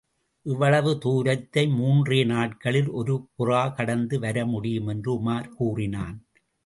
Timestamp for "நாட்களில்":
2.25-2.89